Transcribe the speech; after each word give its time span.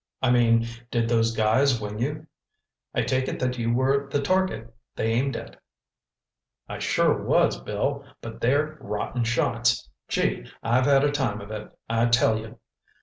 I 0.19 0.31
mean, 0.31 0.65
did 0.89 1.07
those 1.07 1.35
guys 1.35 1.79
wing 1.79 1.99
you? 1.99 2.25
I 2.91 3.03
take 3.03 3.27
it 3.27 3.37
that 3.37 3.59
you 3.59 3.71
were 3.71 4.09
the 4.09 4.19
target 4.19 4.73
they 4.95 5.11
aimed 5.13 5.35
at." 5.37 5.61
"I 6.67 6.79
sure 6.79 7.21
was, 7.23 7.61
Bill, 7.61 8.03
but 8.19 8.41
they're 8.41 8.79
rotten 8.81 9.23
shots. 9.23 9.87
Gee, 10.07 10.47
I've 10.63 10.85
had 10.87 11.03
a 11.03 11.11
time 11.11 11.39
of 11.39 11.51
it, 11.51 11.69
I 11.87 12.07
tell 12.07 12.35
you. 12.39 12.57